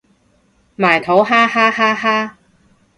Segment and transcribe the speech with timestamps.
[0.75, 2.39] 埋土哈哈哈哈